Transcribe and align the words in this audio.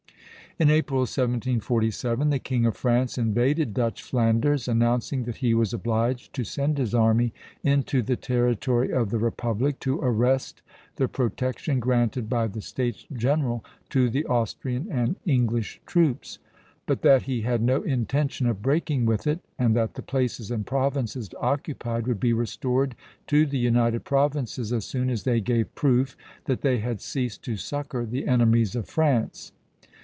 In 0.59 0.69
April, 0.69 0.99
1747, 0.99 2.29
"the 2.29 2.37
King 2.37 2.65
of 2.65 2.75
France 2.75 3.17
invaded 3.17 3.73
Dutch 3.73 4.03
Flanders, 4.03 4.67
announcing 4.67 5.23
that 5.23 5.37
he 5.37 5.53
was 5.53 5.73
obliged 5.73 6.33
to 6.33 6.43
send 6.43 6.77
his 6.77 6.93
army 6.93 7.33
into 7.63 8.01
the 8.01 8.17
territory 8.17 8.91
of 8.91 9.11
the 9.11 9.17
republic, 9.17 9.79
to 9.79 9.97
arrest 10.01 10.61
the 10.97 11.07
protection 11.07 11.79
granted 11.79 12.29
by 12.29 12.47
the 12.47 12.59
States 12.61 13.07
General 13.13 13.63
to 13.91 14.09
the 14.09 14.25
Austrian 14.25 14.91
and 14.91 15.15
English 15.25 15.79
troops; 15.85 16.37
but 16.85 17.01
that 17.01 17.23
he 17.23 17.41
had 17.41 17.61
no 17.61 17.81
intention 17.83 18.45
of 18.45 18.61
breaking 18.61 19.05
with 19.05 19.25
it, 19.25 19.39
and 19.57 19.73
that 19.73 19.93
the 19.93 20.03
places 20.03 20.51
and 20.51 20.65
provinces 20.67 21.29
occupied 21.39 22.05
would 22.07 22.19
be 22.19 22.33
restored 22.33 22.93
to 23.25 23.45
the 23.45 23.57
United 23.57 24.03
Provinces 24.03 24.73
as 24.73 24.83
soon 24.83 25.09
as 25.09 25.23
they 25.23 25.39
gave 25.39 25.73
proof 25.75 26.17
that 26.43 26.61
they 26.61 26.79
had 26.79 26.99
ceased 26.99 27.41
to 27.45 27.55
succor 27.55 28.05
the 28.05 28.27
enemies 28.27 28.75
of 28.75 28.89
France." 28.89 29.53